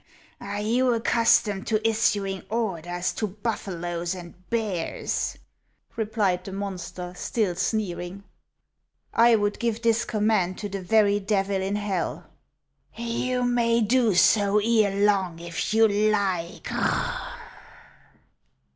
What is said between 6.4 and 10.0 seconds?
the monster, still sneering." I would give